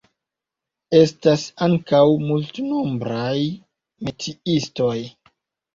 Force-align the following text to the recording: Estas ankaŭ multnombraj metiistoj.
Estas 0.99 1.43
ankaŭ 1.67 2.01
multnombraj 2.31 3.39
metiistoj. 4.09 5.01